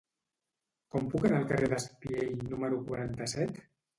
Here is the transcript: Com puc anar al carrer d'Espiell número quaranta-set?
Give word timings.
Com 0.95 1.09
puc 1.15 1.27
anar 1.27 1.41
al 1.41 1.45
carrer 1.51 1.69
d'Espiell 1.75 2.41
número 2.55 2.79
quaranta-set? 2.89 3.63